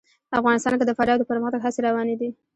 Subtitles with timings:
[0.39, 2.29] افغانستان کې د فاریاب د پرمختګ هڅې روانې دي.